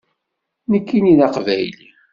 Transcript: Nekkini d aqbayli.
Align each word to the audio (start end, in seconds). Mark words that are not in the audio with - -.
Nekkini 0.71 1.13
d 1.19 1.19
aqbayli. 1.27 1.89